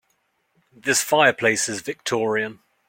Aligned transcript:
This 0.75 1.03
fireplace 1.03 1.69
is 1.69 1.81
victorian. 1.81 2.61